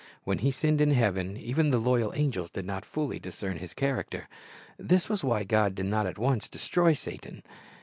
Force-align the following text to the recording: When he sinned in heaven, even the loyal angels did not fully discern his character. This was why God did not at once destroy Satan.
When 0.23 0.39
he 0.39 0.49
sinned 0.49 0.81
in 0.81 0.89
heaven, 0.93 1.37
even 1.37 1.69
the 1.69 1.77
loyal 1.77 2.11
angels 2.15 2.49
did 2.49 2.65
not 2.65 2.85
fully 2.87 3.19
discern 3.19 3.57
his 3.57 3.75
character. 3.75 4.27
This 4.79 5.07
was 5.07 5.23
why 5.23 5.43
God 5.43 5.75
did 5.75 5.85
not 5.85 6.07
at 6.07 6.17
once 6.17 6.49
destroy 6.49 6.93
Satan. 6.93 7.43